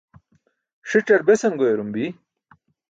[0.89, 2.05] ṣic̣ar besan goyarum bi?